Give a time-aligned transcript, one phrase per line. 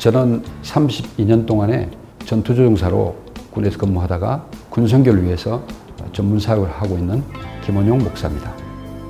[0.00, 1.86] 저는 32년 동안에
[2.24, 3.14] 전투조종사로
[3.50, 5.62] 군에서 근무하다가 군선교를 위해서
[6.14, 7.22] 전문 사역을 하고 있는
[7.66, 8.50] 김원용 목사입니다.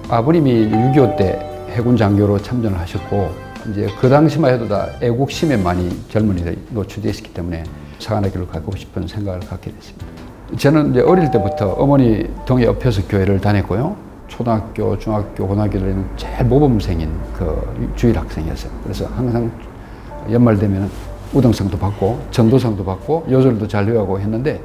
[0.09, 3.31] 아버님이 6.25 때 해군 장교로 참전을 하셨고
[3.71, 7.63] 이제 그 당시만 해도 다 애국심에 많이 젊은이들이 노출되어 있었기 때문에
[8.01, 10.07] 사관학교를 가고 싶은 생각을 갖게 됐습니다.
[10.59, 13.95] 저는 이제 어릴 때부터 어머니 동에 옆에서 교회를 다녔고요.
[14.27, 18.73] 초등학교, 중학교, 고등학교들에는 제일 모범생인 그 주일 학생이었어요.
[18.83, 19.53] 그래서 항상
[20.31, 20.91] 연말 되면
[21.33, 24.61] 우등상도 받고 전도상도 받고 요절도 잘 배우고 했는데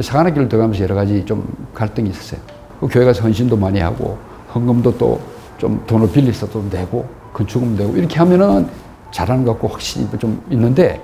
[0.00, 2.40] 사관학교를 들어가면서 여러 가지 좀 갈등이 있었어요.
[2.80, 4.16] 그 교회 가서 헌신도 많이 하고
[4.54, 5.18] 헌금도 또
[5.58, 8.68] 좀 돈을 빌려서 또 내고 건축금 내고 이렇게 하면은
[9.10, 11.02] 잘하는 것 같고 확신이 좀 있는데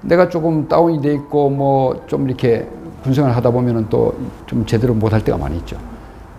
[0.00, 2.66] 내가 조금 다운이 돼 있고 뭐 좀 이렇게
[3.02, 4.14] 군생활 하다 보면은 또
[4.46, 5.76] 좀 제대로 못할 때가 많이 있죠.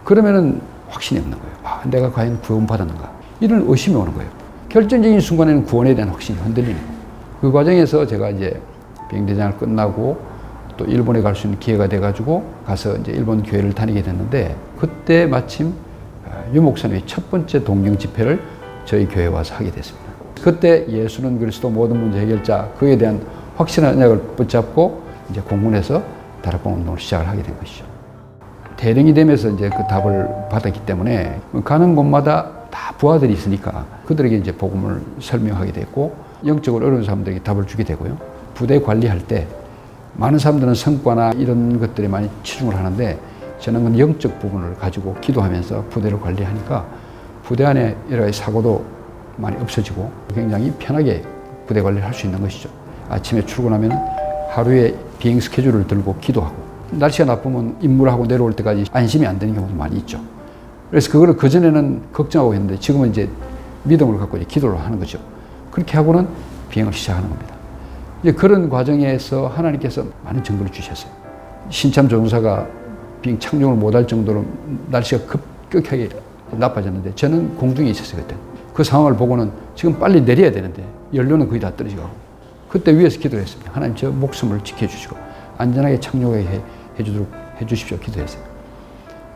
[0.04, 0.60] 그러면은
[0.90, 1.54] 확신이 없는 거예요.
[1.64, 3.12] 아, 내가 과연 구원받았는가?
[3.42, 4.30] 이런 의심이 오는 거예요.
[4.70, 7.01] 결정적인 순간에는 구원에 대한 확신이 흔들리는 거예요.
[7.42, 8.62] 그 과정에서 제가 이제
[9.10, 10.20] 비행대장을 끝나고
[10.78, 15.74] 또 일본에 갈 수 있는 기회가 돼가지고 가서 이제 일본 교회를 다니게 됐는데 그때 마침
[16.30, 18.40] 아, 유 목사님의 첫 번째 동경 집회를
[18.86, 20.12] 저희 교회에 와서 하게 됐습니다.
[20.42, 23.20] 그때 예수는 그리스도 모든 문제 해결자 그에 대한
[23.58, 26.02] 확실한 언약을 붙잡고 이제 공군에서
[26.42, 27.86] 다락방 운동을 시작을 하게 된 것이죠.
[28.78, 35.02] 대령이 되면서 이제 그 답을 받았기 때문에 가는 곳마다 다 부하들이 있으니까 그들에게 이제 복음을
[35.20, 38.18] 설명하게 됐고 영적으로 어려운 사람들에게 답을 주게 되고요.
[38.54, 39.48] 부대 관리할 때
[40.16, 43.18] 많은 사람들은 성과나 이런 것들에 많이 치중을 하는데
[43.60, 46.86] 저는 그 영적 부분을 가지고 기도하면서 부대를 관리하니까
[47.44, 48.84] 부대 안에 여러 가지 사고도
[49.38, 51.24] 많이 없어지고 굉장히 편하게
[51.68, 52.70] 부대 관리를 할 수 있는 것이죠.
[53.10, 53.92] 아침에 출근하면
[54.50, 56.56] 하루에 비행 스케줄을 들고 기도하고
[56.92, 60.20] 날씨가 나쁘면 임무하고 내려올 때까지 안심이 안 되는 경우도 많이 있죠.
[60.90, 63.30] 그래서 그거를 그전에는 걱정하고 했는데 지금은 이제
[63.84, 65.20] 믿음을 갖고 이제 기도를 하는 거죠.
[65.72, 66.28] 그렇게 하고는
[66.70, 67.56] 비행을 시작하는 겁니다.
[68.22, 71.12] 이제 그런 과정에서 하나님께서 많은 정보를 주셨어요.
[71.70, 72.68] 신참 조종사가
[73.22, 74.46] 비행 착륙을 못할 정도로
[74.90, 76.10] 날씨가 급격하게
[76.52, 78.36] 나빠졌는데 저는 공중에 있었어요 그때.
[78.74, 82.04] 그 상황을 보고는 지금 빨리 내려야 되는데 연료는 거의 다 떨어지고
[82.70, 83.72] 그때 위에서 기도를 했습니다.
[83.74, 85.16] 하나님 저 목숨을 지켜주시고
[85.58, 86.62] 안전하게 착륙하게
[87.00, 88.42] 해주도록 해주십시오 기도했어요.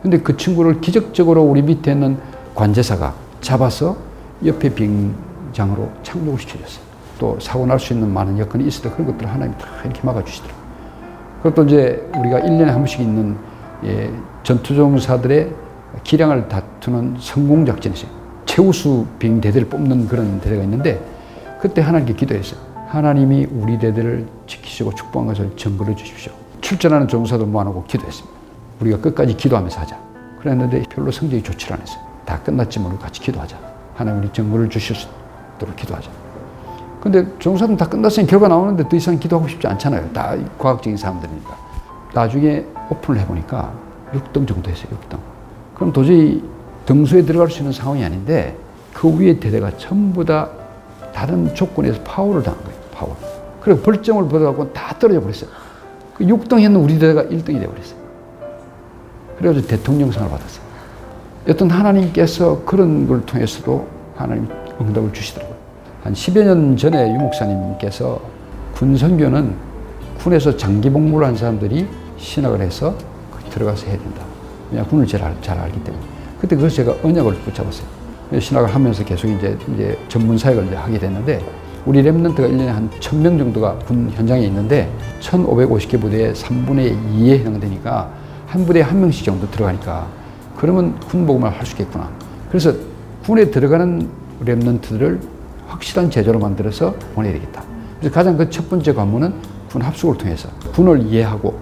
[0.02, 2.18] 근데 그 친구를 기적적으로 우리 밑에 있는
[2.54, 3.96] 관제사가 잡아서
[4.44, 5.14] 옆에 비행
[5.56, 6.84] 장으로 착륙을 시켜줬어요.
[7.18, 10.66] 또 사고 날 수 있는 많은 여건이 있어도 그런 것들을 하나님 다 이렇게 막아주시더라고요.
[11.42, 13.36] 그것도 이제 우리가 1년에 한 번씩 있는
[13.84, 14.12] 예,
[14.42, 15.52] 전투종사들의
[16.04, 18.06] 기량을 다투는 성공작전이죠.
[18.44, 21.02] 최우수 비행 대대를 뽑는 그런 대대가 있는데
[21.60, 22.60] 그때 하나님께 기도했어요.
[22.88, 26.32] 하나님이 우리 대대를 지키시고 축복한 것을 증거해 주십시오.
[26.60, 28.36] 출전하는 종사도 모아놓고 기도했습니다.
[28.80, 29.98] 우리가 끝까지 기도하면서 하자.
[30.40, 32.00] 그랬는데 별로 성적이 좋지 않았어요.
[32.24, 33.56] 다 끝났지만 우리 같이 기도하자.
[33.94, 35.08] 하나님 우리 주실 수
[35.56, 36.10] 있도록 기도하자.
[37.00, 40.12] 근데 종사는 다 끝났으니 결과 나오는데 더 이상 기도하고 싶지 않잖아요.
[40.12, 41.56] 다 과학적인 사람들이니까.
[42.14, 43.72] 나중에 오픈을 해보니까
[44.12, 44.88] 6등 정도 했어요.
[44.90, 45.18] 6등.
[45.74, 46.42] 그럼 도저히
[46.86, 48.56] 등수에 들어갈 수 있는 상황이 아닌데
[48.94, 50.48] 그 위에 대대가 전부 다
[51.14, 52.78] 다른 조건에서 파워를 당한 거예요.
[52.92, 53.16] 파워.
[53.60, 55.50] 그리고 벌점을 받아갖고 다 떨어져 버렸어요.
[56.14, 58.06] 그 6등 했는 우리 대대가 1등이 돼버렸어요.
[59.38, 60.64] 그래가지고 대통령상을 받았어요.
[61.48, 63.86] 여튼 하나님께서 그런 걸 통해서도
[64.16, 64.48] 하나님
[64.80, 65.56] 응답을 주시더라고요.
[66.02, 68.20] 한 10여 년 전에 유 목사님께서
[68.74, 69.54] 군 선교는
[70.18, 71.86] 군에서 장기 복무를 한 사람들이
[72.18, 72.94] 신학을 해서
[73.50, 74.22] 들어가서 해야 된다.
[74.70, 76.04] 왜냐 군을 잘, 잘 알기 때문에.
[76.40, 77.86] 그때 그래서 제가 언약을 붙잡았어요.
[78.38, 81.40] 신학을 하면서 계속 이제, 이제 전문 사역을 이제 하게 됐는데
[81.86, 88.10] 우리 랩런트가 1년에 한 1000명 정도가 군 현장에 있는데 1550개 부대의 3분의 2에 해당되니까
[88.46, 90.06] 한 부대에 한 명씩 정도 들어가니까
[90.56, 92.10] 그러면 군 복음을 할 수 있겠구나.
[92.48, 92.72] 그래서
[93.24, 94.08] 군에 들어가는
[94.44, 95.20] remnant들을
[95.68, 97.64] 확실한 제자로 만들어서 보내야 되겠다.
[98.00, 99.34] 그래서 가장 그 첫 번째 관문은
[99.70, 101.58] 군 합숙을 통해서 군을 이해하고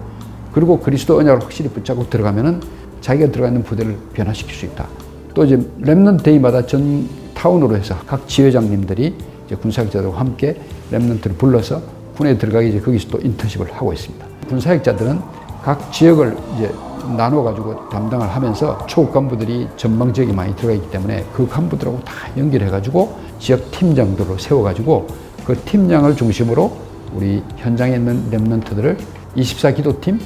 [0.53, 2.61] 그리고 그리스도 언약을 확실히 붙잡고 들어가면은
[3.01, 4.87] 자기가 들어가 있는 부대를 변화시킬 수 있다.
[5.33, 10.59] 또 이제 Remnant Day마다 전 타운으로 해서 각 지회장님들이 이제 군사역자들과 함께
[10.91, 11.81] remnant를 불러서
[12.15, 14.25] 군에 들어가기 이제 거기서 또 인턴십을 하고 있습니다.
[14.47, 15.19] 군사역자들은
[15.63, 16.71] 각 지역을 이제
[17.05, 22.13] 나눠 가지고 담당을 하면서 초급 간부들이 전방 지역에 많이 들어가 있기 때문에 그 간부들하고 다
[22.37, 25.07] 연결해 가지고 지역 팀장들을 세워 가지고
[25.45, 26.71] 그 팀장을 중심으로
[27.13, 28.97] 우리 현장에 있는 랩넌트들을
[29.35, 30.19] 24 기도팀,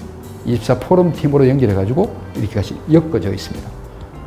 [0.45, 3.69] 24 포럼 팀으로 연결해 가지고 이렇게 같이 엮어져 있습니다.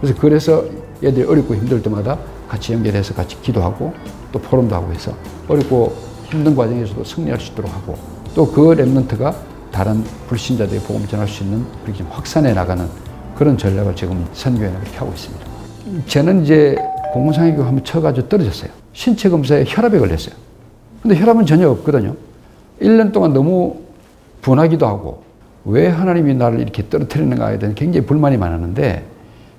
[0.01, 0.65] 그래서 그래서
[1.03, 2.19] 애들이 어렵고 힘들 때마다
[2.49, 3.93] 같이 연결해서 같이 기도하고
[4.31, 5.13] 또 포럼도 하고 해서
[5.49, 5.95] 어렵고
[6.31, 7.97] 힘든 과정에서도 승리할 수 있도록 하고
[8.35, 9.35] 또 그 랩런트가
[9.73, 12.87] 다른 불신자들의 복음 전할 수 있는 그렇게 좀 확산해 나가는
[13.35, 15.47] 그런 전략을 지금 선교에 그렇게 하고 있습니다.
[16.07, 16.77] 저는 이제
[17.13, 18.71] 공무상해교 한번 쳐가지고 떨어졌어요.
[18.93, 20.35] 신체 검사에 혈압에 걸렸어요.
[21.03, 22.15] 근데 혈압은 전혀 없거든요.
[22.81, 23.81] 1년 동안 너무
[24.43, 25.23] 분하기도 하고
[25.65, 29.05] 왜 하나님이 나를 이렇게 떨어뜨리는가에 대한 굉장히 불만이 많았는데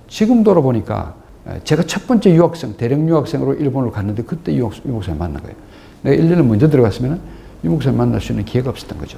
[0.07, 1.15] 지금 돌아보니까
[1.63, 5.55] 제가 첫 번째 유학생, 대령 유학생으로 일본을 갔는데 그때 유 목사님 만난 거예요.
[6.03, 7.19] 내가 1년을 먼저 들어갔으면
[7.63, 9.17] 유 목사님 만날 수 있는 기회가 없었던 거죠.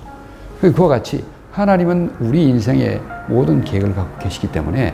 [0.61, 4.93] 그와 같이 하나님은 우리 인생의 모든 계획을 갖고 계시기 때문에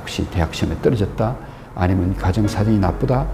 [0.00, 1.36] 혹시 대학 시험에 떨어졌다
[1.74, 3.26] 아니면 가정 사정이 나쁘다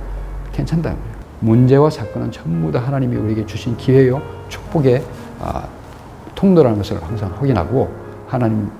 [0.53, 0.95] 괜찮다.
[1.41, 5.05] 문제와 사건은 전부 다 하나님이 우리에게 주신 기회요 축복의
[5.41, 5.67] 아,
[6.35, 7.93] 통로라는 것을 항상 확인하고
[8.27, 8.71] 하나님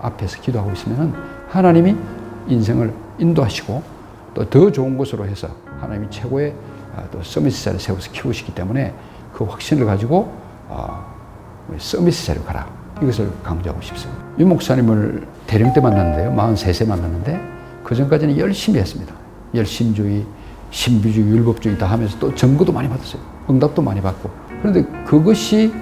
[0.00, 1.14] 앞에서 기도하고 있으면
[1.48, 1.96] 하나님이
[2.48, 3.82] 인생을 인도하시고
[4.34, 5.48] 또 더 좋은 곳으로 해서
[5.80, 6.54] 하나님이 최고의
[6.96, 8.94] 아, 또 서비스자를 세워서 키우시기 때문에
[9.32, 10.32] 그 확신을 가지고
[10.68, 11.13] 아,
[11.78, 12.66] 서비스자로 가라.
[13.02, 14.22] 이것을 강조하고 싶습니다.
[14.38, 16.32] 유 목사님을 대령 때 만났는데요.
[16.32, 17.40] 43세 만났는데
[17.82, 19.14] 그 전까지는 열심히 했습니다.
[19.54, 20.24] 열심주의,
[20.70, 23.20] 신비주의, 율법주의 다 하면서 또 점거도 많이 받았어요.
[23.48, 24.30] 응답도 많이 받고.
[24.60, 25.72] 그런데 그것이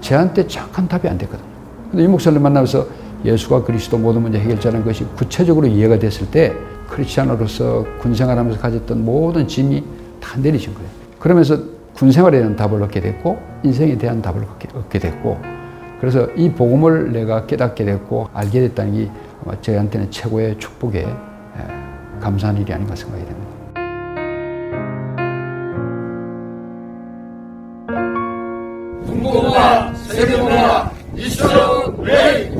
[0.00, 1.48] 저한테 착한 답이 안 됐거든요.
[1.90, 2.86] 근데 이 목사를 만나면서
[3.24, 6.54] 예수가 그리스도 모든 문제 해결자는 것이 구체적으로 이해가 됐을 때
[6.88, 9.84] 크리스찬으로서 군생활하면서 가졌던 모든 짐이
[10.20, 10.88] 다 내리신 거예요.
[11.18, 11.58] 그러면서
[12.00, 14.42] 군 생활에 대한 답을 얻게 됐고 인생에 대한 답을
[14.74, 15.38] 얻게 됐고
[16.00, 19.10] 그래서 이 복음을 내가 깨닫게 됐고 알게 됐다는 게
[19.60, 21.06] 저희한테는 최고의 축복에
[22.18, 23.50] 감사한 일이 아닌가 생각이 됩니다.
[29.04, 32.59] 중고문화, 세계문화, 미션 웨이!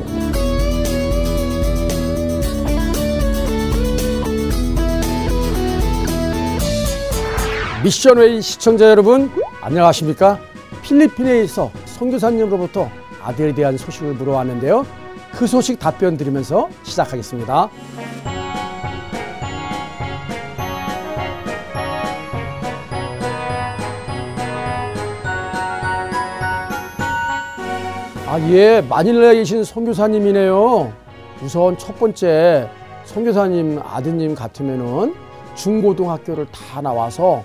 [7.83, 10.39] 미션웨이 시청자 여러분 안녕하십니까?
[10.83, 12.91] 필리핀에서 선교사님으로부터
[13.23, 14.85] 아들에 대한 소식을 물어왔는데요.
[15.31, 17.69] 그 소식 답변 드리면서 시작하겠습니다.
[28.27, 30.93] 아, 예, 마닐라에 계신 선교사님이네요.
[31.43, 32.69] 우선 첫 번째
[33.05, 35.15] 선교사님 아드님 같으면은
[35.55, 37.43] 중고등학교를 다 나와서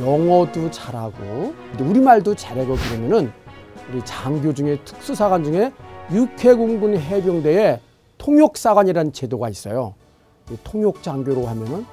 [0.00, 3.32] 영어도 잘하고 우리말도 잘하고 그러면은
[3.90, 5.72] 우리 장교 중에 특수사관 중에
[6.10, 7.80] 육해공군 해병대에
[8.18, 9.94] 통역사관이라는 제도가 있어요.
[10.64, 11.86] 통역장교로 하면은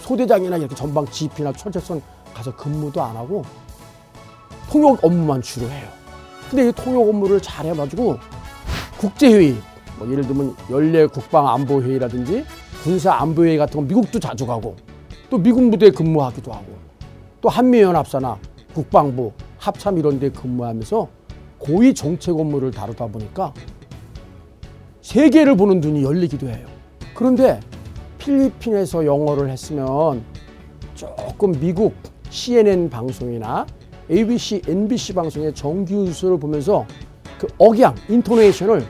[0.00, 2.02] 소대장이나 이렇게 전방 지휘나 철책선
[2.34, 3.44] 가서 근무도 안 하고
[4.70, 5.88] 통역 업무만 주로 해요.
[6.48, 8.18] 근데 이 통역 업무를 잘 해가지고
[8.98, 9.56] 국제회의,
[9.98, 12.44] 뭐 예를 들면 연례 국방안보회의라든지
[12.84, 14.76] 군사안보회의 같은 거 미국도 자주 가고
[15.30, 16.66] 또 미군 부대에 근무하기도 하고
[17.42, 18.38] 또 한미연합사나
[18.72, 21.08] 국방부, 합참 이런 데 근무하면서
[21.58, 23.52] 고위 정책 업무를 다루다 보니까
[25.02, 26.66] 세계를 보는 눈이 열리기도 해요.
[27.14, 27.60] 그런데
[28.18, 30.22] 필리핀에서 영어를 했으면
[30.94, 31.94] 조금 미국
[32.30, 33.66] CNN 방송이나
[34.08, 36.86] ABC, NBC 방송의 정규 뉴스를 보면서
[37.38, 38.86] 그 억양, intonation을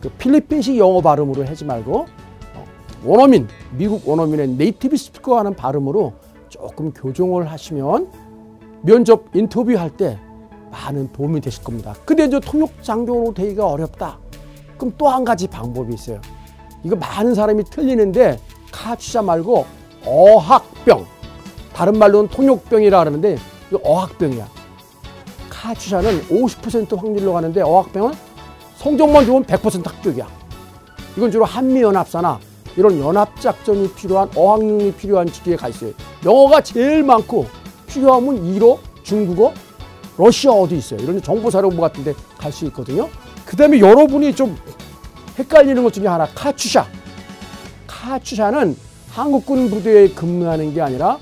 [0.00, 2.06] 그 필리핀식 영어 발음으로 하지 말고
[2.54, 2.64] 어,
[3.04, 6.14] 원어민, 미국 원어민의 native speaker 하는 발음으로
[6.56, 8.08] 조금 교정을 하시면
[8.82, 10.18] 면접 인터뷰할 때
[10.70, 11.94] 많은 도움이 되실 겁니다.
[12.04, 14.18] 근데 이제 통역 장교로 되기가 어렵다.
[14.76, 16.20] 그럼 또 한 가지 방법이 있어요.
[16.82, 18.38] 이거 많은 사람이 틀리는데
[18.72, 19.64] 카투사 말고
[20.04, 21.04] 어학병.
[21.74, 23.38] 다른 말로는 통역병이라 그러는데
[23.70, 24.46] 이거 어학병이야.
[25.50, 28.12] 카취자는 50% 확률로 가는데 어학병은
[28.76, 30.26] 성적만 좋으면 100% 합격이야.
[31.16, 32.38] 이건 주로 한미연합사나
[32.76, 35.92] 이런 연합작전이 필요한 어학능이 필요한 직위에 가 있어요.
[36.24, 37.46] 영어가 제일 많고
[37.86, 39.52] 필요하면 일어, 중국어,
[40.18, 41.00] 러시아어도 있어요.
[41.02, 43.08] 이런 정보사령부 같은 데 갈 수 있거든요.
[43.44, 44.56] 그 다음에 여러분이 좀
[45.38, 46.86] 헷갈리는 것 중에 하나 카츄샤.
[47.86, 48.76] 카츄샤는
[49.10, 51.18] 한국군 부대에 근무하는 게 아니라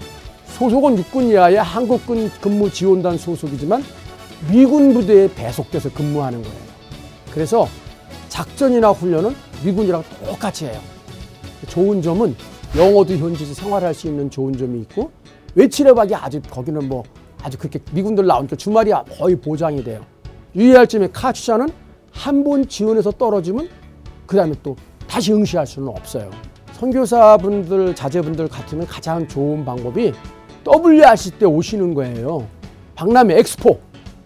[0.48, 3.84] 소속은 육군 이하의 한국군 근무 지원단 소속이지만
[4.50, 6.56] 미군 부대에 배속돼서 근무하는 거예요.
[7.32, 7.68] 그래서
[8.28, 9.34] 작전이나 훈련은
[9.64, 10.80] 미군이랑 똑같이 해요.
[11.68, 12.36] 좋은 점은
[12.76, 15.10] 영어도 현지에서 생활할 수 있는 좋은 점이 있고
[15.54, 17.04] 외출해박이 아주 거기는 뭐
[17.42, 20.00] 아주 그렇게 미군들 나오니까 주말이 거의 보장이 돼요.
[20.56, 21.68] 유의할 점이 카츄샤는
[22.10, 23.68] 한 번 지원해서 떨어지면
[24.26, 24.76] 그 다음에 또
[25.06, 26.30] 다시 응시할 수는 없어요.
[26.74, 30.12] 선교사분들, 자제분들 같으면 가장 좋은 방법이
[30.66, 32.46] WRC 때 오시는 거예요.
[32.94, 33.78] 박람회 엑스포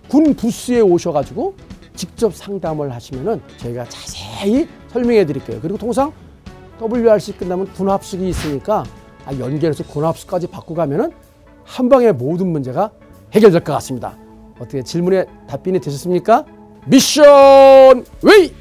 [0.08, 1.54] 군 부스에 오셔가지고
[1.94, 5.58] 직접 상담을 하시면은 저희가 자세히 설명해 드릴게요.
[5.60, 6.12] 그리고 통상
[6.80, 8.84] WRC 끝나면 군합숙이 있으니까
[9.26, 11.28] 아, 연결해서 군합숙까지 받고 가면 은
[11.68, 12.90] 한 방에 모든 문제가
[13.32, 14.16] 해결될 것 같습니다.
[14.58, 16.44] 어떻게 질문에 답변이 되셨습니까?
[16.86, 18.52] 미션 웨이!